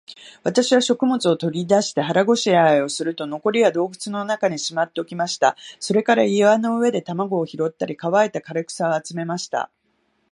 [0.41, 5.55] 私は食物を取り出して、腹ごしらえをすると、残りは洞穴の中にしまっておきました。
[5.79, 9.69] それから岩の上で卵を拾ったり、乾いた枯草を集めました。